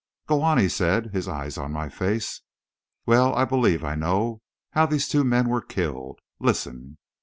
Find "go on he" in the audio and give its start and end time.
0.25-0.67